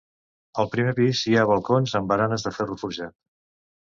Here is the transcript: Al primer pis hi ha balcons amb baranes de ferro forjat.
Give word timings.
Al 0.61 0.69
primer 0.75 0.93
pis 0.99 1.19
hi 1.31 1.35
ha 1.35 1.43
balcons 1.51 1.95
amb 1.99 2.11
baranes 2.13 2.47
de 2.47 2.53
ferro 2.57 2.79
forjat. 2.85 3.15